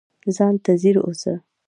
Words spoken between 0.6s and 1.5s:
ته ځیر اوسه